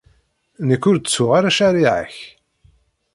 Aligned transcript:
Nekk, 0.67 0.83
ur 0.89 0.97
ttuɣ 0.97 1.31
ara 1.37 1.55
ccariɛa-k. 1.55 2.15